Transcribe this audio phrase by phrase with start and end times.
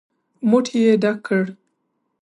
[0.49, 1.43] موټ يې ډک کړ.